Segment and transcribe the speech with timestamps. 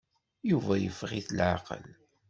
[0.49, 1.83] Yuba yeffeɣ-it leɛqel.